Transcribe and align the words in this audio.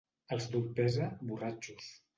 Els 0.35 0.47
d'Orpesa, 0.55 1.11
borratxos. 1.29 1.95